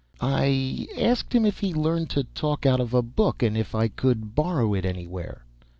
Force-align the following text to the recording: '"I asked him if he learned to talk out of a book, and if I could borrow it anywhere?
'"I 0.43 0.87
asked 0.97 1.31
him 1.31 1.45
if 1.45 1.59
he 1.59 1.75
learned 1.75 2.09
to 2.09 2.23
talk 2.23 2.65
out 2.65 2.79
of 2.79 2.91
a 2.95 3.03
book, 3.03 3.43
and 3.43 3.55
if 3.55 3.75
I 3.75 3.87
could 3.87 4.33
borrow 4.33 4.73
it 4.73 4.83
anywhere? 4.83 5.45